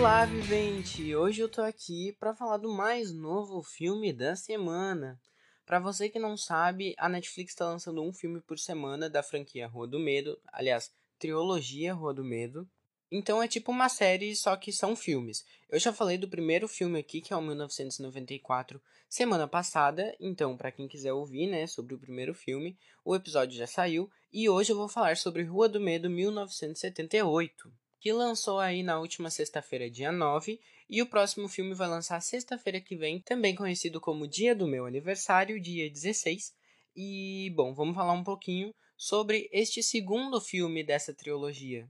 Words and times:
ouvinte! 0.00 1.16
Hoje 1.16 1.40
eu 1.40 1.48
tô 1.48 1.60
aqui 1.60 2.12
para 2.20 2.32
falar 2.32 2.58
do 2.58 2.72
mais 2.72 3.12
novo 3.12 3.64
filme 3.64 4.12
da 4.12 4.36
semana. 4.36 5.20
Para 5.66 5.80
você 5.80 6.08
que 6.08 6.20
não 6.20 6.36
sabe, 6.36 6.94
a 6.96 7.08
Netflix 7.08 7.50
está 7.50 7.66
lançando 7.66 8.00
um 8.00 8.12
filme 8.12 8.40
por 8.40 8.60
semana 8.60 9.10
da 9.10 9.24
franquia 9.24 9.66
Rua 9.66 9.88
do 9.88 9.98
Medo, 9.98 10.38
aliás, 10.52 10.92
trilogia 11.18 11.92
Rua 11.92 12.14
do 12.14 12.22
Medo. 12.22 12.68
Então 13.10 13.42
é 13.42 13.48
tipo 13.48 13.72
uma 13.72 13.88
série, 13.88 14.36
só 14.36 14.56
que 14.56 14.72
são 14.72 14.94
filmes. 14.94 15.44
Eu 15.68 15.80
já 15.80 15.92
falei 15.92 16.16
do 16.16 16.28
primeiro 16.28 16.68
filme 16.68 17.00
aqui, 17.00 17.20
que 17.20 17.32
é 17.32 17.36
o 17.36 17.42
1994, 17.42 18.80
semana 19.08 19.48
passada. 19.48 20.14
Então, 20.20 20.56
para 20.56 20.70
quem 20.70 20.86
quiser 20.86 21.12
ouvir, 21.12 21.48
né, 21.48 21.66
sobre 21.66 21.96
o 21.96 21.98
primeiro 21.98 22.34
filme, 22.34 22.78
o 23.04 23.16
episódio 23.16 23.58
já 23.58 23.66
saiu. 23.66 24.08
E 24.32 24.48
hoje 24.48 24.70
eu 24.70 24.76
vou 24.76 24.88
falar 24.88 25.16
sobre 25.16 25.42
Rua 25.42 25.68
do 25.68 25.80
Medo 25.80 26.08
1978, 26.08 27.72
que 28.00 28.12
lançou 28.12 28.58
aí 28.58 28.82
na 28.82 28.98
última 28.98 29.30
sexta-feira, 29.30 29.90
dia 29.90 30.12
9. 30.12 30.60
E 30.88 31.02
o 31.02 31.06
próximo 31.06 31.48
filme 31.48 31.74
vai 31.74 31.88
lançar 31.88 32.20
sexta-feira 32.20 32.80
que 32.80 32.96
vem, 32.96 33.20
também 33.20 33.54
conhecido 33.54 34.00
como 34.00 34.26
Dia 34.26 34.54
do 34.54 34.66
Meu 34.66 34.86
Aniversário, 34.86 35.60
dia 35.60 35.90
16. 35.90 36.54
E, 36.96 37.52
bom, 37.54 37.74
vamos 37.74 37.94
falar 37.94 38.12
um 38.12 38.24
pouquinho 38.24 38.72
sobre 38.96 39.48
este 39.52 39.82
segundo 39.82 40.40
filme 40.40 40.82
dessa 40.82 41.14
trilogia. 41.14 41.88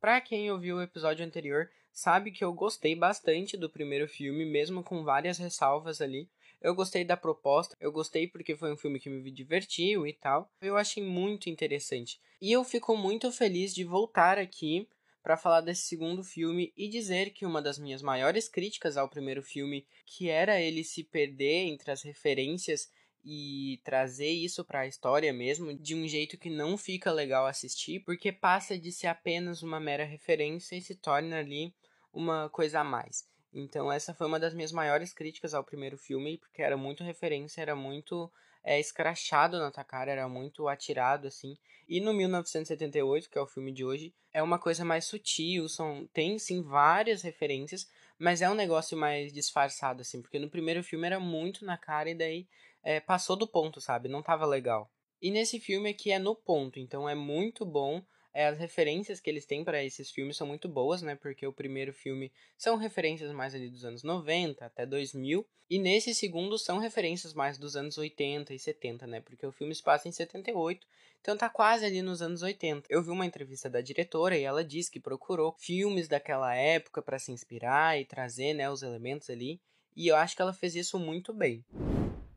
Pra 0.00 0.20
quem 0.20 0.50
ouviu 0.50 0.76
o 0.76 0.82
episódio 0.82 1.26
anterior, 1.26 1.68
sabe 1.92 2.30
que 2.30 2.44
eu 2.44 2.52
gostei 2.52 2.94
bastante 2.94 3.56
do 3.56 3.68
primeiro 3.68 4.06
filme, 4.06 4.44
mesmo 4.44 4.82
com 4.82 5.02
várias 5.02 5.38
ressalvas 5.38 6.00
ali. 6.00 6.28
Eu 6.62 6.74
gostei 6.74 7.04
da 7.04 7.16
proposta, 7.16 7.76
eu 7.80 7.90
gostei 7.92 8.26
porque 8.28 8.56
foi 8.56 8.72
um 8.72 8.76
filme 8.76 9.00
que 9.00 9.10
me 9.10 9.30
divertiu 9.30 10.06
e 10.06 10.12
tal. 10.12 10.50
Eu 10.60 10.76
achei 10.76 11.02
muito 11.02 11.50
interessante. 11.50 12.20
E 12.40 12.52
eu 12.52 12.62
fico 12.64 12.96
muito 12.96 13.30
feliz 13.32 13.74
de 13.74 13.84
voltar 13.84 14.38
aqui 14.38 14.88
para 15.26 15.36
falar 15.36 15.60
desse 15.60 15.82
segundo 15.88 16.22
filme 16.22 16.72
e 16.76 16.88
dizer 16.88 17.30
que 17.30 17.44
uma 17.44 17.60
das 17.60 17.80
minhas 17.80 18.00
maiores 18.00 18.48
críticas 18.48 18.96
ao 18.96 19.08
primeiro 19.08 19.42
filme, 19.42 19.84
que 20.06 20.28
era 20.28 20.60
ele 20.60 20.84
se 20.84 21.02
perder 21.02 21.66
entre 21.66 21.90
as 21.90 22.00
referências 22.04 22.88
e 23.24 23.80
trazer 23.82 24.30
isso 24.30 24.64
para 24.64 24.82
a 24.82 24.86
história 24.86 25.32
mesmo 25.32 25.76
de 25.76 25.96
um 25.96 26.06
jeito 26.06 26.38
que 26.38 26.48
não 26.48 26.78
fica 26.78 27.10
legal 27.10 27.44
assistir, 27.44 28.04
porque 28.04 28.30
passa 28.30 28.78
de 28.78 28.92
ser 28.92 29.08
apenas 29.08 29.64
uma 29.64 29.80
mera 29.80 30.04
referência 30.04 30.76
e 30.76 30.80
se 30.80 30.94
torna 30.94 31.40
ali 31.40 31.74
uma 32.12 32.48
coisa 32.48 32.78
a 32.78 32.84
mais. 32.84 33.24
Então 33.52 33.90
essa 33.90 34.14
foi 34.14 34.28
uma 34.28 34.38
das 34.38 34.54
minhas 34.54 34.70
maiores 34.70 35.12
críticas 35.12 35.54
ao 35.54 35.64
primeiro 35.64 35.98
filme, 35.98 36.38
porque 36.38 36.62
era 36.62 36.76
muito 36.76 37.02
referência, 37.02 37.60
era 37.60 37.74
muito 37.74 38.30
é, 38.66 38.80
escrachado 38.80 39.60
na 39.60 39.70
tua 39.70 39.84
cara, 39.84 40.10
era 40.10 40.28
muito 40.28 40.66
atirado 40.66 41.28
assim. 41.28 41.56
E 41.88 42.00
no 42.00 42.12
1978, 42.12 43.30
que 43.30 43.38
é 43.38 43.40
o 43.40 43.46
filme 43.46 43.70
de 43.70 43.84
hoje, 43.84 44.12
é 44.34 44.42
uma 44.42 44.58
coisa 44.58 44.84
mais 44.84 45.04
sutil, 45.04 45.68
são, 45.68 46.04
tem 46.12 46.36
sim 46.36 46.60
várias 46.62 47.22
referências, 47.22 47.88
mas 48.18 48.42
é 48.42 48.50
um 48.50 48.54
negócio 48.54 48.98
mais 48.98 49.32
disfarçado 49.32 50.00
assim, 50.02 50.20
porque 50.20 50.40
no 50.40 50.50
primeiro 50.50 50.82
filme 50.82 51.06
era 51.06 51.20
muito 51.20 51.64
na 51.64 51.78
cara 51.78 52.10
e 52.10 52.14
daí 52.14 52.48
é, 52.82 52.98
passou 52.98 53.36
do 53.36 53.46
ponto, 53.46 53.80
sabe? 53.80 54.08
Não 54.08 54.20
tava 54.20 54.44
legal. 54.44 54.90
E 55.22 55.30
nesse 55.30 55.60
filme 55.60 55.90
aqui 55.90 56.10
é 56.10 56.18
no 56.18 56.34
ponto, 56.34 56.80
então 56.80 57.08
é 57.08 57.14
muito 57.14 57.64
bom. 57.64 58.02
É, 58.36 58.48
as 58.48 58.58
referências 58.58 59.18
que 59.18 59.30
eles 59.30 59.46
têm 59.46 59.64
para 59.64 59.82
esses 59.82 60.10
filmes 60.10 60.36
são 60.36 60.46
muito 60.46 60.68
boas, 60.68 61.00
né? 61.00 61.14
Porque 61.14 61.46
o 61.46 61.52
primeiro 61.54 61.90
filme 61.90 62.30
são 62.54 62.76
referências 62.76 63.32
mais 63.32 63.54
ali 63.54 63.70
dos 63.70 63.82
anos 63.82 64.02
90 64.02 64.62
até 64.62 64.84
2000. 64.84 65.48
E 65.70 65.78
nesse 65.78 66.14
segundo 66.14 66.58
são 66.58 66.76
referências 66.76 67.32
mais 67.32 67.56
dos 67.56 67.76
anos 67.76 67.96
80 67.96 68.52
e 68.52 68.58
70, 68.58 69.06
né? 69.06 69.22
Porque 69.22 69.46
o 69.46 69.52
filme 69.52 69.74
se 69.74 69.82
passa 69.82 70.06
em 70.06 70.12
78, 70.12 70.86
então 71.18 71.34
tá 71.34 71.48
quase 71.48 71.86
ali 71.86 72.02
nos 72.02 72.20
anos 72.20 72.42
80. 72.42 72.86
Eu 72.90 73.02
vi 73.02 73.08
uma 73.08 73.24
entrevista 73.24 73.70
da 73.70 73.80
diretora 73.80 74.36
e 74.36 74.42
ela 74.42 74.62
diz 74.62 74.90
que 74.90 75.00
procurou 75.00 75.56
filmes 75.58 76.06
daquela 76.06 76.54
época 76.54 77.00
para 77.00 77.18
se 77.18 77.32
inspirar 77.32 77.98
e 77.98 78.04
trazer, 78.04 78.52
né, 78.52 78.68
os 78.68 78.82
elementos 78.82 79.30
ali. 79.30 79.62
E 79.96 80.08
eu 80.08 80.16
acho 80.16 80.36
que 80.36 80.42
ela 80.42 80.52
fez 80.52 80.74
isso 80.74 80.98
muito 80.98 81.32
bem. 81.32 81.64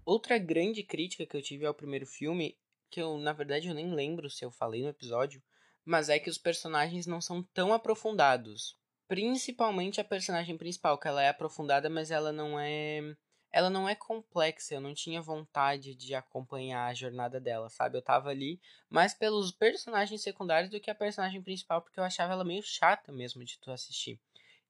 Outra 0.05 0.37
grande 0.37 0.81
crítica 0.81 1.25
que 1.25 1.35
eu 1.35 1.41
tive 1.41 1.65
ao 1.65 1.73
primeiro 1.73 2.05
filme, 2.05 2.57
que 2.89 3.01
eu 3.01 3.17
na 3.17 3.33
verdade 3.33 3.67
eu 3.67 3.75
nem 3.75 3.93
lembro 3.93 4.29
se 4.29 4.45
eu 4.45 4.49
falei 4.49 4.81
no 4.81 4.87
episódio, 4.87 5.43
mas 5.89 6.07
é 6.07 6.19
que 6.19 6.29
os 6.29 6.37
personagens 6.37 7.07
não 7.07 7.19
são 7.19 7.41
tão 7.41 7.73
aprofundados. 7.73 8.77
Principalmente 9.07 9.99
a 9.99 10.03
personagem 10.03 10.55
principal, 10.55 10.99
que 10.99 11.07
ela 11.07 11.23
é 11.23 11.29
aprofundada, 11.29 11.89
mas 11.89 12.11
ela 12.11 12.31
não 12.31 12.59
é 12.59 13.15
ela 13.51 13.71
não 13.71 13.89
é 13.89 13.95
complexa, 13.95 14.75
eu 14.75 14.79
não 14.79 14.93
tinha 14.93 15.19
vontade 15.19 15.95
de 15.95 16.13
acompanhar 16.13 16.85
a 16.85 16.93
jornada 16.93 17.41
dela, 17.41 17.67
sabe? 17.67 17.97
Eu 17.97 18.01
tava 18.03 18.29
ali 18.29 18.61
mais 18.87 19.15
pelos 19.15 19.51
personagens 19.51 20.21
secundários 20.21 20.69
do 20.69 20.79
que 20.79 20.91
a 20.91 20.95
personagem 20.95 21.41
principal, 21.41 21.81
porque 21.81 21.99
eu 21.99 22.03
achava 22.03 22.33
ela 22.33 22.45
meio 22.45 22.61
chata 22.61 23.11
mesmo 23.11 23.43
de 23.43 23.59
tu 23.59 23.71
assistir. 23.71 24.21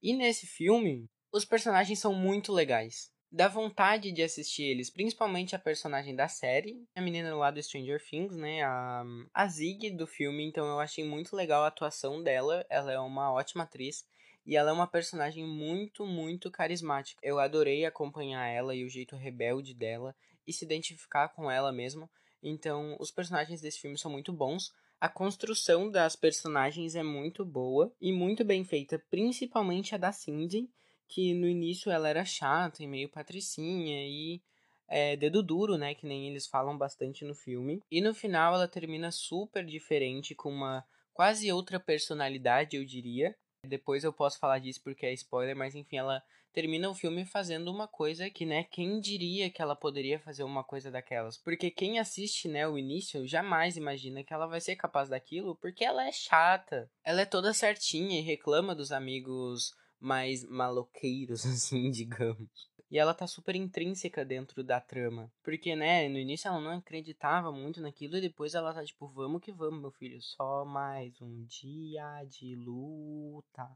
E 0.02 0.14
nesse 0.14 0.48
filme, 0.48 1.10
os 1.34 1.44
personagens 1.44 2.00
são 2.00 2.14
muito 2.14 2.54
legais 2.54 3.12
dá 3.32 3.48
vontade 3.48 4.12
de 4.12 4.24
assistir 4.24 4.64
eles, 4.64 4.90
principalmente 4.90 5.56
a 5.56 5.60
personagem 5.60 6.16
da 6.16 6.28
série, 6.28 6.84
a 6.96 7.02
menina 7.02 7.36
lá 7.36 7.52
do 7.52 7.62
Stranger 7.62 8.04
Things, 8.04 8.36
né, 8.36 8.64
a, 8.64 9.04
a 9.34 9.48
Zig 9.48 9.92
do 9.92 10.08
filme, 10.08 10.44
então 10.44 10.66
eu 10.66 10.80
achei 10.80 11.04
muito 11.04 11.36
legal 11.36 11.64
a 11.64 11.68
atuação 11.68 12.24
dela, 12.24 12.66
ela 12.70 12.92
é 12.92 13.00
uma 13.00 13.32
ótima 13.32 13.64
atriz, 13.64 14.04
e 14.46 14.56
ela 14.56 14.72
é 14.72 14.74
uma 14.74 14.88
personagem 14.88 15.46
muito, 15.46 16.08
muito 16.08 16.50
carismática. 16.50 17.20
Eu 17.22 17.40
adorei 17.40 17.86
acompanhar 17.86 18.48
ela 18.48 18.74
e 18.74 18.84
o 18.84 18.90
jeito 18.90 19.16
rebelde 19.16 19.76
dela, 19.76 20.16
e 20.48 20.52
se 20.52 20.66
identificar 20.66 21.30
com 21.30 21.52
ela 21.52 21.72
mesmo, 21.72 22.10
então 22.42 22.98
os 23.00 23.12
personagens 23.12 23.62
desse 23.62 23.80
filme 23.80 23.98
são 23.98 24.12
muito 24.12 24.34
bons, 24.34 24.74
a 25.00 25.08
construção 25.08 25.90
das 25.90 26.16
personagens 26.16 26.96
é 26.96 27.04
muito 27.04 27.46
boa 27.46 27.94
e 28.02 28.12
muito 28.12 28.44
bem 28.44 28.66
feita, 28.66 29.02
principalmente 29.10 29.96
a 29.96 29.98
da 29.98 30.12
Cindy, 30.12 30.68
que 31.10 31.34
no 31.34 31.48
início 31.48 31.92
ela 31.92 32.08
era 32.08 32.24
chata 32.24 32.84
e 32.84 32.88
meio 32.88 33.10
patricinha 33.10 34.08
e 34.08 34.42
é, 34.88 35.18
dedo 35.18 35.44
duro, 35.44 35.78
né? 35.78 35.94
Que 35.96 36.06
nem 36.06 36.30
eles 36.30 36.48
falam 36.48 36.78
bastante 36.78 37.26
no 37.26 37.34
filme. 37.34 37.82
E 37.92 38.00
no 38.00 38.14
final 38.14 38.54
ela 38.54 38.68
termina 38.68 39.12
super 39.12 39.66
diferente, 39.66 40.36
com 40.36 40.50
uma 40.50 40.86
quase 41.14 41.52
outra 41.52 41.80
personalidade, 41.80 42.78
eu 42.78 42.86
diria. 42.86 43.36
Depois 43.66 44.04
eu 44.04 44.14
posso 44.14 44.40
falar 44.40 44.60
disso 44.60 44.82
porque 44.84 45.06
é 45.06 45.14
spoiler, 45.14 45.56
mas 45.56 45.76
enfim, 45.76 45.98
ela 45.98 46.24
termina 46.54 46.90
o 46.90 46.96
filme 46.96 47.26
fazendo 47.26 47.72
uma 47.72 47.88
coisa 47.88 48.30
que, 48.30 48.46
né, 48.46 48.64
quem 48.64 49.00
diria 49.00 49.50
que 49.50 49.62
ela 49.62 49.76
poderia 49.76 50.20
fazer 50.20 50.44
uma 50.44 50.64
coisa 50.64 50.90
daquelas? 50.90 51.38
Porque 51.38 51.70
quem 51.70 52.00
assiste, 52.00 52.48
né, 52.48 52.68
o 52.68 52.78
início 52.78 53.28
jamais 53.28 53.78
imagina 53.78 54.24
que 54.24 54.34
ela 54.34 54.48
vai 54.48 54.62
ser 54.62 54.76
capaz 54.76 55.10
daquilo, 55.10 55.56
porque 55.56 55.84
ela 55.84 56.08
é 56.08 56.12
chata. 56.12 56.90
Ela 57.04 57.22
é 57.22 57.26
toda 57.26 57.54
certinha 57.54 58.20
e 58.20 58.24
reclama 58.24 58.74
dos 58.74 58.92
amigos 58.92 59.74
mais 60.00 60.44
maloqueiros, 60.44 61.44
assim, 61.46 61.92
digamos. 61.92 62.50
E 62.92 62.98
ela 62.98 63.14
tá 63.14 63.28
super 63.28 63.56
intrínseca 63.56 64.26
dentro 64.26 64.64
da 64.64 64.82
trama. 64.82 65.32
Porque, 65.44 65.76
né, 65.76 66.10
no 66.10 66.18
início 66.18 66.48
ela 66.48 66.60
não 66.60 66.72
acreditava 66.72 67.52
muito 67.52 67.80
naquilo 67.82 68.18
e 68.18 68.22
depois 68.22 68.56
ela 68.56 68.74
tá 68.74 68.84
tipo, 68.84 69.08
vamos 69.08 69.42
que 69.42 69.52
vamos, 69.52 69.80
meu 69.80 69.92
filho, 69.92 70.20
só 70.22 70.66
mais 70.66 71.22
um 71.22 71.46
dia 71.46 72.24
de 72.24 72.56
luta. 72.56 73.70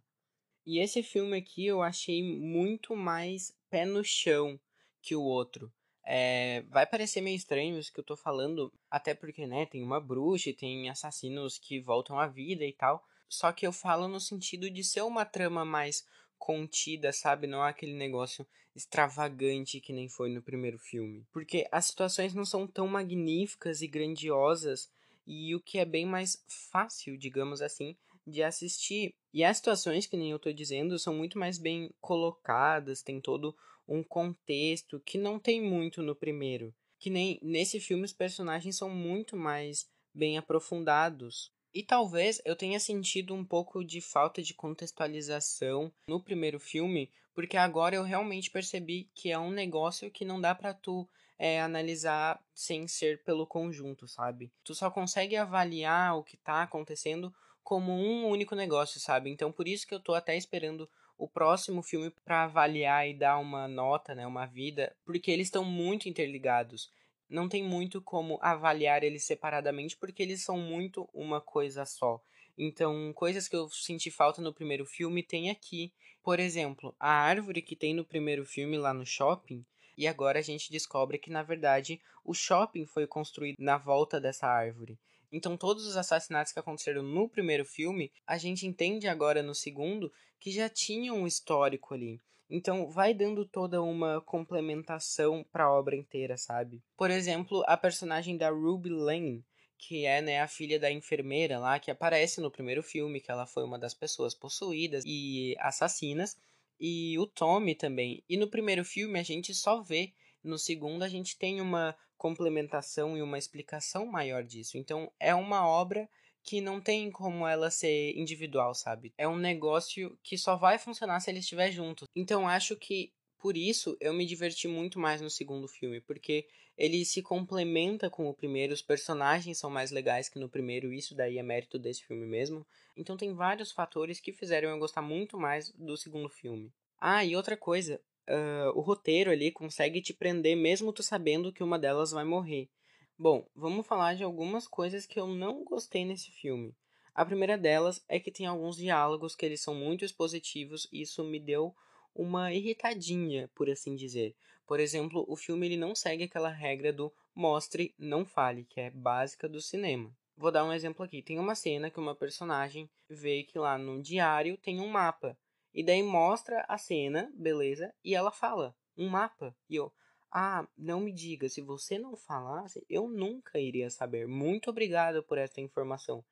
E 0.66 0.79
esse 0.79 1.03
filme 1.03 1.38
aqui 1.38 1.67
eu 1.67 1.84
achei 1.84 2.23
muito 2.23 2.95
mais 2.95 3.55
pé 3.69 3.85
no 3.85 4.03
chão 4.03 4.59
que 5.01 5.16
o 5.16 5.22
outro. 5.22 5.72
É, 6.05 6.61
vai 6.69 6.85
parecer 6.85 7.22
meio 7.22 7.35
estranho 7.35 7.78
isso 7.78 7.94
que 7.94 8.00
eu 8.00 8.03
tô 8.03 8.17
falando, 8.17 8.73
até 8.90 9.13
porque, 9.13 9.45
né, 9.45 9.66
tem 9.66 9.84
uma 9.84 10.02
bruxa 10.02 10.49
e 10.49 10.53
tem 10.53 10.90
assassinos 10.90 11.58
que 11.58 11.79
voltam 11.79 12.17
à 12.17 12.28
vida 12.28 12.66
e 12.66 12.73
tal. 12.73 13.03
Só 13.34 13.52
que 13.52 13.66
eu 13.66 13.72
falo 13.72 14.08
no 14.08 14.20
sentido 14.20 14.70
de 14.70 14.84
ser 14.84 15.02
uma 15.02 15.26
trama 15.26 15.66
mais 15.66 16.06
contida, 16.38 17.12
sabe? 17.12 17.47
Não 17.47 17.66
é 17.66 17.70
aquele 17.70 17.94
negócio 17.94 18.46
extravagante 18.76 19.80
que 19.80 19.91
nem 19.91 20.08
foi 20.08 20.30
no 20.30 20.41
primeiro 20.41 20.78
filme. 20.78 21.26
Porque 21.32 21.68
as 21.72 21.85
situações 21.85 22.35
não 22.35 22.46
são 22.46 22.68
tão 22.68 22.88
magníficas 22.88 23.82
e 23.82 23.88
grandiosas 23.88 24.91
e 25.26 25.56
o 25.56 25.59
que 25.59 25.80
é 25.80 25.85
bem 25.85 26.06
mais 26.06 26.44
fácil, 26.72 27.18
digamos 27.18 27.59
assim, 27.62 27.96
de 28.26 28.44
assistir. 28.44 29.16
E 29.34 29.44
as 29.44 29.58
situações, 29.58 30.06
que 30.06 30.16
nem 30.16 30.30
eu 30.30 30.38
tô 30.38 30.52
dizendo, 30.52 31.00
são 31.00 31.16
muito 31.16 31.40
mais 31.40 31.58
bem 31.58 31.90
colocadas, 32.00 33.02
tem 33.02 33.20
todo 33.20 33.56
um 33.88 34.03
contexto 34.03 35.00
que 35.00 35.18
não 35.18 35.40
tem 35.40 35.59
muito 35.59 36.03
no 36.03 36.16
primeiro. 36.16 36.74
Que 37.00 37.09
nem 37.09 37.40
nesse 37.41 37.80
filme 37.80 38.06
os 38.06 38.14
personagens 38.14 38.78
são 38.78 38.90
muito 38.90 39.35
mais 39.35 39.88
bem 40.14 40.38
aprofundados. 40.38 41.52
E 41.73 41.81
talvez 41.81 42.40
eu 42.46 42.55
tenha 42.55 42.79
sentido 42.79 43.34
um 43.34 43.43
pouco 43.43 43.84
de 43.84 43.99
falta 43.99 44.43
de 44.43 44.53
contextualização 44.53 45.91
no 46.08 46.22
primeiro 46.22 46.59
filme, 46.59 47.09
porque 47.34 47.58
agora 47.58 47.96
eu 47.96 48.03
realmente 48.03 48.52
percebi 48.52 49.09
que 49.16 49.31
é 49.31 49.40
um 49.40 49.49
negócio 49.49 50.11
que 50.11 50.23
não 50.23 50.40
dá 50.40 50.53
para 50.53 50.72
tu 50.72 51.09
é, 51.37 51.59
analisar 51.59 52.40
sem 52.53 52.87
ser 52.87 53.23
pelo 53.23 53.47
conjunto, 53.47 54.08
sabe? 54.08 54.52
Tu 54.64 54.75
só 54.75 54.91
consegue 54.91 55.35
avaliar 55.35 56.16
o 56.16 56.23
que 56.23 56.37
tá 56.37 56.61
acontecendo 56.61 57.34
como 57.64 57.91
um 57.91 58.28
único 58.28 58.53
negócio, 58.55 58.99
sabe? 58.99 59.31
Então 59.31 59.52
por 59.52 59.67
isso 59.67 59.87
que 59.87 59.96
eu 59.96 59.99
tô 59.99 60.14
até 60.14 60.37
esperando 60.37 60.87
o 61.17 61.28
próximo 61.28 61.81
filme 61.81 62.11
para 62.23 62.43
avaliar 62.43 63.09
e 63.09 63.16
dar 63.16 63.40
uma 63.40 63.67
nota, 63.67 64.14
né, 64.14 64.28
uma 64.28 64.46
vida, 64.46 64.96
porque 65.05 65.31
eles 65.31 65.47
estão 65.47 65.64
muito 65.64 66.08
interligados 66.08 66.91
não 67.34 67.50
tem 67.50 67.64
muito 67.64 68.00
como 68.00 68.38
avaliar 68.41 69.03
eles 69.03 69.24
separadamente 69.24 69.97
porque 69.97 70.22
eles 70.22 70.44
são 70.44 70.56
muito 70.58 71.09
uma 71.12 71.41
coisa 71.41 71.84
só. 71.84 72.22
Então, 72.56 73.12
coisas 73.14 73.47
que 73.47 73.56
eu 73.56 73.68
senti 73.70 74.12
falta 74.12 74.40
no 74.40 74.53
primeiro 74.53 74.85
filme 74.85 75.24
tem 75.24 75.50
aqui. 75.50 75.91
Por 76.22 76.40
exemplo, 76.40 76.96
a 77.00 77.09
árvore 77.09 77.64
que 77.64 77.76
tem 77.76 77.94
no 77.94 78.06
primeiro 78.06 78.46
filme 78.46 78.78
lá 78.78 78.94
no 78.94 79.06
shopping, 79.06 79.66
e 79.97 80.08
agora 80.08 80.40
a 80.40 80.41
gente 80.44 80.72
descobre 80.72 81.18
que 81.18 81.32
na 81.32 81.44
verdade 81.44 82.00
o 82.24 82.34
shopping 82.34 82.85
foi 82.85 83.08
construído 83.08 83.56
na 83.59 83.78
volta 83.78 84.22
dessa 84.22 84.47
árvore. 84.47 84.97
Então, 85.32 85.58
todos 85.58 85.88
os 85.88 85.97
assassinatos 85.97 86.53
que 86.53 86.59
aconteceram 86.59 87.02
no 87.02 87.28
primeiro 87.28 87.66
filme, 87.66 88.12
a 88.28 88.38
gente 88.38 88.68
entende 88.68 89.08
agora 89.08 89.41
no 89.41 89.56
segundo 89.56 90.14
que 90.40 90.52
já 90.52 90.70
tinham 90.70 91.18
um 91.18 91.28
histórico 91.28 91.96
ali. 91.96 92.20
Então, 92.55 92.88
vai 92.88 93.16
dando 93.16 93.47
toda 93.47 93.82
uma 93.82 94.22
complementação 94.22 95.44
para 95.52 95.64
a 95.64 95.73
obra 95.73 95.96
inteira, 95.96 96.38
sabe? 96.38 96.84
Por 96.96 97.09
exemplo, 97.09 97.64
a 97.66 97.76
personagem 97.76 98.38
da 98.38 98.52
Ruby 98.52 98.90
Lane, 98.90 99.44
que 99.76 100.05
é 100.05 100.22
né, 100.22 100.40
a 100.40 100.47
filha 100.47 100.79
da 100.79 100.91
enfermeira 100.91 101.58
lá, 101.58 101.79
que 101.79 101.90
aparece 101.90 102.40
no 102.40 102.52
primeiro 102.52 102.84
filme, 102.84 103.20
que 103.20 103.32
ela 103.32 103.47
foi 103.47 103.64
uma 103.64 103.79
das 103.79 103.96
pessoas 103.96 104.35
possuídas 104.35 105.03
e 105.03 105.55
assassinas, 105.61 106.38
e 106.79 107.17
o 107.17 107.26
Tommy 107.26 107.73
também. 107.73 108.23
E 108.29 108.38
no 108.38 108.47
primeiro 108.47 108.85
filme 108.85 109.20
a 109.20 109.23
gente 109.23 109.52
só 109.56 109.82
vê, 109.82 110.14
no 110.44 110.59
segundo 110.59 111.02
a 111.02 111.09
gente 111.09 111.35
tem 111.35 111.59
uma 111.59 111.96
complementação 112.16 113.17
e 113.17 113.22
uma 113.23 113.40
explicação 113.40 114.06
maior 114.06 114.44
disso. 114.44 114.78
Então 114.78 115.11
é 115.20 115.34
uma 115.34 115.67
obra 115.67 116.08
que 116.43 116.59
não 116.59 116.81
tem 116.81 117.09
como 117.09 117.47
ela 117.47 117.72
ser 117.72 118.17
individual, 118.17 118.75
sabe? 118.75 119.13
É 119.17 119.28
um 119.28 119.37
negócio 119.37 120.17
que 120.22 120.37
só 120.37 120.55
vai 120.55 120.78
funcionar 120.78 121.19
se 121.19 121.31
eles 121.31 121.43
estiver 121.43 121.72
juntos. 121.72 122.07
Então 122.16 122.47
acho 122.47 122.75
que 122.75 123.13
por 123.40 123.57
isso 123.57 123.97
eu 123.99 124.13
me 124.13 124.25
diverti 124.25 124.67
muito 124.67 124.99
mais 124.99 125.22
no 125.22 125.29
segundo 125.29 125.67
filme, 125.67 125.99
porque 126.01 126.47
ele 126.78 127.05
se 127.05 127.22
complementa 127.22 128.09
com 128.09 128.28
o 128.28 128.34
primeiro, 128.34 128.73
os 128.73 128.81
personagens 128.81 129.57
são 129.57 129.69
mais 129.69 129.91
legais 129.91 130.28
que 130.28 130.40
no 130.40 130.49
primeiro, 130.49 130.91
isso 130.91 131.16
daí 131.16 131.37
é 131.37 131.43
mérito 131.43 131.78
desse 131.78 132.03
filme 132.03 132.25
mesmo. 132.25 132.66
Então 132.96 133.16
tem 133.16 133.34
vários 133.34 133.72
fatores 133.72 134.19
que 134.19 134.34
fizeram 134.34 134.69
eu 134.69 134.79
gostar 134.79 135.01
muito 135.01 135.37
mais 135.37 135.72
do 135.72 135.96
segundo 135.96 136.29
filme. 136.29 136.72
Ah, 136.99 137.23
e 137.23 137.35
outra 137.35 137.55
coisa, 137.55 138.01
uh, 138.29 138.78
o 138.78 138.81
roteiro 138.81 139.29
ali 139.29 139.51
consegue 139.51 140.01
te 140.01 140.13
prender 140.13 140.55
mesmo 140.55 140.93
tu 140.93 141.03
sabendo 141.03 141.51
que 141.53 141.63
uma 141.63 141.78
delas 141.78 142.11
vai 142.11 142.23
morrer. 142.23 142.69
Bom, 143.17 143.47
vamos 143.55 143.85
falar 143.85 144.15
de 144.15 144.23
algumas 144.23 144.67
coisas 144.67 145.05
que 145.05 145.19
eu 145.19 145.27
não 145.27 145.63
gostei 145.63 146.03
nesse 146.03 146.31
filme. 146.31 146.75
A 147.13 147.23
primeira 147.23 147.55
delas 147.55 148.03
é 148.09 148.19
que 148.19 148.31
tem 148.31 148.47
alguns 148.47 148.75
diálogos 148.75 149.35
que 149.35 149.45
eles 149.45 149.61
são 149.61 149.75
muito 149.75 150.03
expositivos 150.03 150.87
e 150.91 151.01
isso 151.01 151.23
me 151.23 151.39
deu 151.39 151.75
uma 152.15 152.51
irritadinha, 152.51 153.49
por 153.53 153.69
assim 153.69 153.95
dizer. 153.95 154.35
Por 154.65 154.79
exemplo, 154.79 155.23
o 155.27 155.35
filme 155.35 155.67
ele 155.67 155.77
não 155.77 155.93
segue 155.93 156.23
aquela 156.23 156.49
regra 156.49 156.91
do 156.91 157.13
mostre, 157.35 157.93
não 157.99 158.25
fale, 158.25 158.65
que 158.65 158.79
é 158.79 158.89
básica 158.89 159.47
do 159.47 159.61
cinema. 159.61 160.11
Vou 160.35 160.51
dar 160.51 160.65
um 160.65 160.73
exemplo 160.73 161.05
aqui. 161.05 161.21
Tem 161.21 161.37
uma 161.37 161.53
cena 161.53 161.91
que 161.91 161.99
uma 161.99 162.15
personagem 162.15 162.89
vê 163.07 163.43
que 163.43 163.59
lá 163.59 163.77
no 163.77 164.01
diário 164.01 164.57
tem 164.57 164.79
um 164.79 164.87
mapa. 164.87 165.37
E 165.71 165.83
daí 165.83 166.01
mostra 166.01 166.65
a 166.67 166.79
cena, 166.79 167.31
beleza? 167.35 167.93
E 168.03 168.15
ela 168.15 168.31
fala, 168.31 168.75
um 168.97 169.07
mapa. 169.07 169.55
E 169.69 169.75
eu, 169.75 169.93
ah, 170.35 170.68
não 170.76 171.00
me 171.00 171.12
diga, 171.12 171.47
se 171.47 171.62
você 171.62 172.00
não 172.00 172.18
falasse, 172.18 172.84
eu 172.90 173.08
nunca 173.08 173.59
iria 173.59 173.88
saber. 173.91 174.28
Muito 174.28 174.72
obrigado 174.72 175.22
por 175.22 175.38
essa 175.38 175.62
informação. 175.62 176.26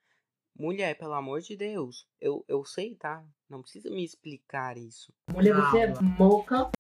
Mulher, 0.57 0.97
pelo 0.97 1.13
amor 1.13 1.39
de 1.41 1.55
Deus, 1.55 2.07
eu, 2.19 2.43
eu 2.47 2.65
sei, 2.65 2.95
tá? 2.95 3.23
Não 3.47 3.61
precisa 3.61 3.91
me 3.91 4.03
explicar 4.03 4.75
isso. 4.75 5.13
Mulher, 5.31 5.53
você 5.53 5.79
é 5.81 6.01
moca. 6.17 6.71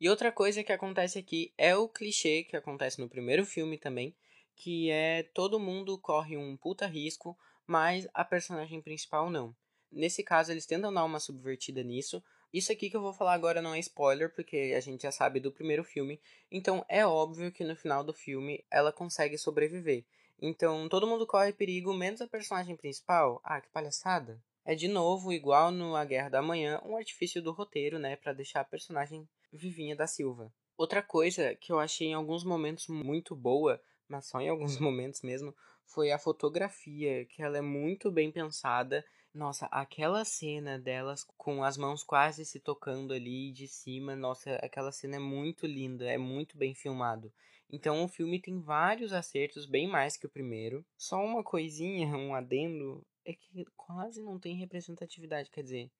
E 0.00 0.08
outra 0.08 0.30
coisa 0.30 0.62
que 0.62 0.72
acontece 0.72 1.18
aqui 1.18 1.52
é 1.58 1.74
o 1.76 1.88
clichê 1.88 2.44
que 2.44 2.56
acontece 2.56 3.00
no 3.00 3.08
primeiro 3.08 3.44
filme 3.44 3.76
também, 3.76 4.14
que 4.54 4.90
é 4.90 5.24
todo 5.34 5.58
mundo 5.58 5.98
corre 5.98 6.36
um 6.36 6.56
puta 6.56 6.86
risco, 6.86 7.36
mas 7.66 8.06
a 8.14 8.24
personagem 8.24 8.80
principal 8.80 9.28
não. 9.28 9.54
Nesse 9.90 10.22
caso, 10.22 10.52
eles 10.52 10.66
tentam 10.66 10.92
dar 10.92 11.04
uma 11.04 11.18
subvertida 11.18 11.82
nisso. 11.82 12.22
Isso 12.54 12.70
aqui 12.70 12.88
que 12.88 12.96
eu 12.96 13.00
vou 13.00 13.12
falar 13.12 13.34
agora 13.34 13.60
não 13.60 13.74
é 13.74 13.80
spoiler, 13.80 14.32
porque 14.32 14.72
a 14.76 14.80
gente 14.80 15.02
já 15.02 15.10
sabe 15.10 15.40
do 15.40 15.50
primeiro 15.50 15.82
filme. 15.82 16.20
Então 16.48 16.86
é 16.88 17.04
óbvio 17.04 17.50
que 17.50 17.64
no 17.64 17.74
final 17.74 18.04
do 18.04 18.14
filme 18.14 18.64
ela 18.70 18.92
consegue 18.92 19.36
sobreviver. 19.36 20.04
Então 20.40 20.88
todo 20.88 21.04
mundo 21.04 21.26
corre 21.26 21.52
perigo, 21.52 21.92
menos 21.92 22.20
a 22.20 22.28
personagem 22.28 22.76
principal. 22.76 23.40
Ah, 23.42 23.60
que 23.60 23.68
palhaçada. 23.70 24.40
É 24.64 24.72
de 24.72 24.86
novo, 24.86 25.32
igual 25.32 25.72
no 25.72 25.96
A 25.96 26.04
Guerra 26.04 26.28
da 26.28 26.40
Manhã, 26.40 26.80
um 26.84 26.96
artifício 26.96 27.42
do 27.42 27.50
roteiro, 27.50 27.98
né, 27.98 28.14
para 28.14 28.32
deixar 28.32 28.60
a 28.60 28.64
personagem 28.64 29.28
Vivinha 29.52 29.96
da 29.96 30.06
Silva. 30.06 30.54
Outra 30.76 31.02
coisa 31.02 31.56
que 31.56 31.72
eu 31.72 31.80
achei 31.80 32.06
em 32.06 32.14
alguns 32.14 32.44
momentos 32.44 32.86
muito 32.86 33.34
boa, 33.34 33.82
mas 34.06 34.26
só 34.26 34.40
em 34.40 34.48
alguns 34.48 34.78
momentos 34.78 35.22
mesmo, 35.22 35.52
foi 35.86 36.10
a 36.10 36.18
fotografia, 36.18 37.24
que 37.26 37.42
ela 37.42 37.58
é 37.58 37.62
muito 37.62 38.10
bem 38.10 38.30
pensada 38.30 39.04
nossa, 39.34 39.66
aquela 39.66 40.24
cena 40.24 40.78
delas 40.78 41.24
com 41.36 41.64
as 41.64 41.76
mãos 41.76 42.04
quase 42.04 42.44
se 42.44 42.60
tocando 42.60 43.12
ali 43.12 43.50
de 43.50 43.66
cima, 43.66 44.14
nossa, 44.14 44.54
aquela 44.56 44.92
cena 44.92 45.16
é 45.16 45.18
muito 45.18 45.66
linda, 45.66 46.04
é 46.04 46.16
muito 46.16 46.56
bem 46.56 46.72
filmado. 46.72 47.32
Então 47.68 48.04
o 48.04 48.08
filme 48.08 48.40
tem 48.40 48.60
vários 48.60 49.12
acertos, 49.12 49.66
bem 49.66 49.88
mais 49.88 50.16
que 50.16 50.24
o 50.24 50.30
primeiro. 50.30 50.86
Só 50.96 51.16
uma 51.20 51.42
coisinha, 51.42 52.16
um 52.16 52.32
adendo, 52.32 53.04
é 53.24 53.34
que 53.34 53.64
quase 53.76 54.22
não 54.22 54.38
tem 54.38 54.54
representatividade, 54.54 55.50
quer 55.50 55.64
dizer, 55.64 55.90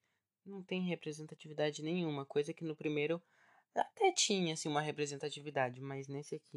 não 0.47 0.63
tem 0.63 0.83
representatividade 0.83 1.83
nenhuma, 1.83 2.25
coisa 2.25 2.55
que 2.55 2.63
no 2.63 2.77
primeiro 2.77 3.21
até 3.75 4.13
tinha 4.13 4.55
assim 4.55 4.69
uma 4.69 4.81
representatividade, 4.81 5.81
mas 5.81 6.07
nesse 6.07 6.37
aqui 6.37 6.57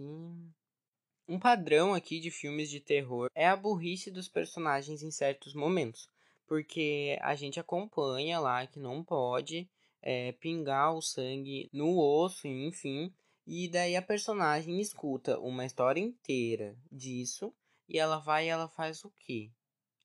um 1.28 1.40
padrão 1.40 1.94
aqui 1.94 2.20
de 2.20 2.32
filmes 2.32 2.70
de 2.70 2.80
terror 2.80 3.30
é 3.36 3.48
a 3.48 3.56
burrice 3.56 4.10
dos 4.10 4.28
personagens 4.28 5.04
em 5.04 5.12
certos 5.12 5.54
momentos 5.54 6.10
porque 6.48 7.20
a 7.22 7.36
gente 7.36 7.60
acompanha 7.60 8.40
lá 8.40 8.66
que 8.66 8.80
não 8.80 9.04
pode 9.04 9.70
é, 10.02 10.32
pingar 10.32 10.96
o 10.96 11.02
sangue 11.02 11.70
no 11.74 12.00
osso, 12.00 12.48
enfim. 12.48 13.14
E 13.46 13.68
daí 13.70 13.96
a 13.96 14.02
personagem 14.02 14.80
escuta 14.80 15.38
uma 15.40 15.66
história 15.66 16.00
inteira 16.00 16.76
disso 16.92 17.54
e 17.88 18.00
ela 18.00 18.18
vai 18.18 18.46
e 18.46 18.50
ela 18.50 18.68
faz 18.70 19.04
o 19.04 19.12
quê? 19.20 19.52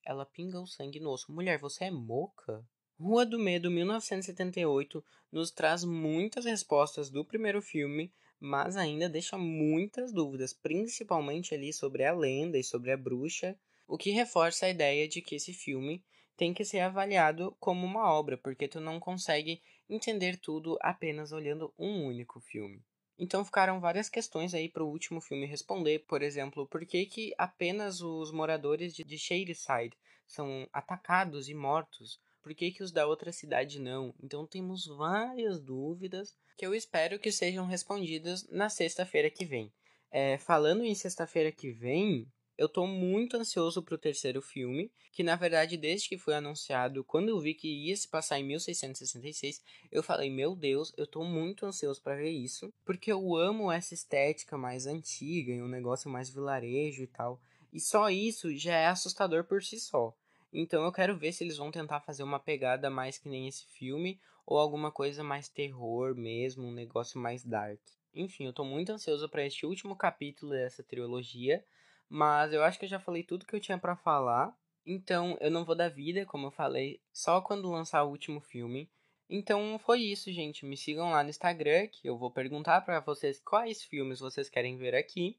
Ela 0.05 0.27
pinga 0.27 0.61
o 0.61 0.67
sangue 0.67 0.99
no 0.99 1.11
osso. 1.11 1.33
Mulher, 1.33 1.59
você 1.59 1.85
é 1.85 1.91
moca? 1.91 2.65
Rua 2.99 3.25
do 3.25 3.39
Medo 3.39 3.71
1978 3.71 5.05
nos 5.31 5.51
traz 5.51 5.85
muitas 5.85 6.45
respostas 6.45 7.09
do 7.09 7.25
primeiro 7.25 7.63
filme, 7.63 8.13
mas 8.45 8.77
ainda 8.77 9.09
deixa 9.09 9.39
muitas 9.39 10.13
dúvidas, 10.13 10.53
principalmente 10.53 11.55
ali 11.55 11.73
sobre 11.73 12.05
a 12.05 12.13
lenda 12.13 12.59
e 12.59 12.65
sobre 12.65 12.91
a 12.91 12.97
bruxa, 12.97 13.57
o 13.87 13.97
que 13.97 14.11
reforça 14.11 14.67
a 14.67 14.69
ideia 14.69 15.07
de 15.07 15.23
que 15.23 15.37
esse 15.37 15.53
filme 15.53 16.05
tem 16.37 16.53
que 16.53 16.65
ser 16.65 16.81
avaliado 16.81 17.57
como 17.61 17.87
uma 17.87 18.13
obra, 18.13 18.37
porque 18.37 18.67
tu 18.67 18.81
não 18.81 18.99
consegue 18.99 19.63
entender 19.89 20.37
tudo 20.39 20.77
apenas 20.81 21.31
olhando 21.31 21.73
um 21.79 22.05
único 22.05 22.41
filme. 22.41 22.83
Então 23.17 23.45
ficaram 23.45 23.79
várias 23.79 24.09
questões 24.09 24.55
aí 24.55 24.69
para 24.69 24.83
o 24.83 24.91
último 24.91 25.21
filme 25.21 25.47
responder, 25.47 26.01
por 26.01 26.21
exemplo, 26.21 26.67
por 26.67 26.85
que, 26.85 27.07
que 27.07 27.33
apenas 27.39 28.01
os 28.01 28.33
moradores 28.33 28.93
de 28.93 29.19
Shadyside 29.19 29.97
são 30.27 30.69
atacados 30.73 31.49
e 31.49 31.55
mortos? 31.55 32.21
Por 32.43 32.55
que, 32.55 32.73
que 32.73 32.83
os 32.83 32.91
da 32.91 33.07
outra 33.07 33.33
cidade 33.33 33.79
não? 33.79 34.15
Então 34.23 34.47
temos 34.47 34.87
várias 34.87 35.61
dúvidas 35.61 36.37
que 36.57 36.67
eu 36.67 36.75
espero 36.75 37.19
que 37.19 37.31
sejam 37.31 37.67
respondidas 37.67 38.47
na 38.49 38.69
sexta-feira 38.69 39.31
que 39.31 39.45
vem. 39.45 39.73
É, 40.11 40.37
falando 40.39 40.85
em 40.85 40.95
sexta-feira 40.95 41.53
que 41.53 41.71
vem, 41.71 42.27
eu 42.59 42.69
tô 42.69 42.87
muito 42.87 43.37
ansioso 43.37 43.83
pro 43.83 43.97
terceiro 43.97 44.43
filme, 44.43 44.93
que 45.11 45.23
na 45.23 45.37
verdade 45.37 45.77
desde 45.77 46.09
que 46.09 46.19
foi 46.19 46.35
anunciado, 46.35 47.05
quando 47.05 47.29
eu 47.29 47.41
vi 47.41 47.55
que 47.55 47.69
ia 47.69 47.97
se 47.97 48.09
passar 48.09 48.39
em 48.39 48.45
1666, 48.45 49.63
eu 49.91 50.03
falei, 50.03 50.31
meu 50.31 50.55
Deus, 50.55 50.93
eu 50.97 51.07
tô 51.07 51.25
muito 51.25 51.65
ansioso 51.65 52.03
para 52.03 52.17
ver 52.17 52.31
isso, 52.31 52.73
porque 52.85 53.11
eu 53.11 53.37
amo 53.37 53.71
essa 53.73 53.95
estética 53.95 54.59
mais 54.59 54.87
antiga 54.87 55.53
e 55.53 55.63
um 55.63 55.69
negócio 55.69 56.11
mais 56.11 56.29
vilarejo 56.29 57.03
e 57.03 57.07
tal. 57.07 57.41
E 57.73 57.81
só 57.81 58.11
isso 58.11 58.55
já 58.57 58.75
é 58.75 58.87
assustador 58.87 59.45
por 59.45 59.63
si 59.63 59.81
só. 59.81 60.15
Então 60.53 60.85
eu 60.85 60.93
quero 60.93 61.17
ver 61.17 61.33
se 61.33 61.43
eles 61.43 61.57
vão 61.57 61.71
tentar 61.71 62.01
fazer 62.01 62.23
uma 62.23 62.39
pegada 62.39 62.91
mais 62.91 63.19
que 63.19 63.29
nem 63.29 63.49
esse 63.49 63.65
filme 63.67 64.21
ou 64.47 64.59
alguma 64.59 64.93
coisa 64.93 65.25
mais 65.25 65.49
terror 65.49 66.15
mesmo, 66.15 66.67
um 66.67 66.73
negócio 66.73 67.19
mais 67.19 67.45
dark. 67.45 67.81
Enfim, 68.15 68.47
eu 68.47 68.53
tô 68.53 68.65
muito 68.65 68.93
ansioso 68.93 69.29
para 69.29 69.47
este 69.47 69.65
último 69.65 69.97
capítulo 69.97 70.53
dessa 70.53 70.83
trilogia. 70.83 71.65
Mas 72.09 72.53
eu 72.53 72.63
acho 72.63 72.79
que 72.79 72.85
eu 72.85 72.89
já 72.89 73.01
falei 73.01 73.23
tudo 73.23 73.47
que 73.47 73.57
eu 73.57 73.61
tinha 73.61 73.79
para 73.79 73.97
falar. 73.97 74.55
Então 74.85 75.39
eu 75.41 75.51
não 75.51 75.65
vou 75.65 75.75
dar 75.75 75.89
vida, 75.89 76.27
como 76.27 76.49
eu 76.49 76.51
falei, 76.51 77.01
só 77.13 77.41
quando 77.41 77.71
lançar 77.71 78.03
o 78.03 78.11
último 78.11 78.41
filme. 78.41 78.91
Então 79.31 79.79
foi 79.79 80.01
isso, 80.01 80.31
gente. 80.31 80.67
Me 80.67 80.77
sigam 80.77 81.11
lá 81.11 81.23
no 81.23 81.31
Instagram, 81.31 81.87
que 81.87 82.07
eu 82.07 82.19
vou 82.19 82.31
perguntar 82.31 82.83
para 82.83 83.01
vocês 83.01 83.41
quais 83.41 83.83
filmes 83.83 84.21
vocês 84.21 84.51
querem 84.51 84.77
ver 84.77 84.95
aqui. 84.95 85.39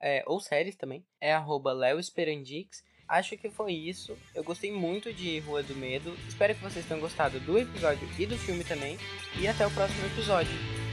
É, 0.00 0.24
ou 0.26 0.40
séries 0.40 0.74
também. 0.74 1.06
É 1.20 1.32
arroba. 1.32 1.72
Acho 3.08 3.36
que 3.38 3.48
foi 3.48 3.72
isso. 3.72 4.16
Eu 4.34 4.44
gostei 4.44 4.70
muito 4.70 5.12
de 5.12 5.38
Rua 5.40 5.62
do 5.62 5.74
Medo. 5.74 6.14
Espero 6.28 6.54
que 6.54 6.62
vocês 6.62 6.84
tenham 6.84 7.00
gostado 7.00 7.40
do 7.40 7.58
episódio 7.58 8.06
e 8.18 8.26
do 8.26 8.36
filme 8.36 8.62
também. 8.64 8.98
E 9.40 9.48
até 9.48 9.66
o 9.66 9.70
próximo 9.70 10.04
episódio. 10.06 10.87